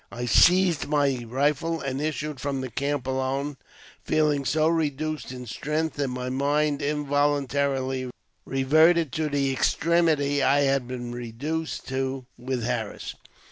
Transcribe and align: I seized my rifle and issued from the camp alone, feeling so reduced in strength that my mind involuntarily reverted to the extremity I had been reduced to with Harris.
I 0.11 0.25
seized 0.25 0.87
my 0.87 1.23
rifle 1.29 1.79
and 1.79 2.01
issued 2.01 2.39
from 2.39 2.61
the 2.61 2.71
camp 2.71 3.05
alone, 3.05 3.57
feeling 4.03 4.45
so 4.45 4.67
reduced 4.67 5.31
in 5.31 5.45
strength 5.45 5.95
that 5.97 6.07
my 6.07 6.27
mind 6.27 6.81
involuntarily 6.81 8.09
reverted 8.43 9.11
to 9.11 9.29
the 9.29 9.53
extremity 9.53 10.41
I 10.41 10.61
had 10.61 10.87
been 10.87 11.11
reduced 11.11 11.87
to 11.89 12.25
with 12.35 12.63
Harris. 12.63 13.13